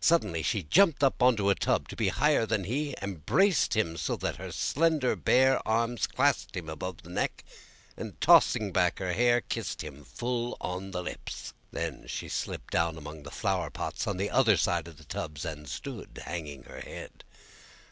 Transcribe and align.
Suddenly 0.00 0.42
she 0.42 0.64
jumped 0.64 1.04
up 1.04 1.22
onto 1.22 1.48
a 1.48 1.54
tub 1.54 1.88
to 1.90 1.94
be 1.94 2.08
higher 2.08 2.44
than 2.44 2.64
he, 2.64 2.96
embraced 3.00 3.76
him 3.76 3.96
so 3.96 4.16
that 4.16 4.36
both 4.38 4.44
her 4.46 4.50
slender 4.50 5.14
bare 5.14 5.62
arms 5.64 6.08
clasped 6.08 6.56
him 6.56 6.68
above 6.68 7.02
his 7.04 7.08
neck, 7.10 7.44
and, 7.96 8.20
tossing 8.20 8.72
back 8.72 8.98
her 8.98 9.12
hair, 9.12 9.40
kissed 9.40 9.84
him 9.84 10.04
full 10.04 10.56
on 10.60 10.90
the 10.90 11.04
lips. 11.04 11.52
Then 11.70 12.08
she 12.08 12.28
slipped 12.28 12.72
down 12.72 12.98
among 12.98 13.22
the 13.22 13.30
flowerpots 13.30 14.08
on 14.08 14.16
the 14.16 14.30
other 14.30 14.56
side 14.56 14.88
of 14.88 14.96
the 14.98 15.04
tubs 15.04 15.44
and 15.44 15.68
stood, 15.68 16.20
hanging 16.24 16.64
her 16.64 16.80
head. 16.80 17.22